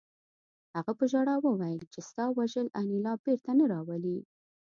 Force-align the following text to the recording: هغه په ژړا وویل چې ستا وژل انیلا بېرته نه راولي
هغه 0.75 0.91
په 0.99 1.05
ژړا 1.11 1.35
وویل 1.41 1.83
چې 1.93 1.99
ستا 2.09 2.25
وژل 2.37 2.67
انیلا 2.79 3.13
بېرته 3.25 3.51
نه 3.59 3.65
راولي 3.73 4.17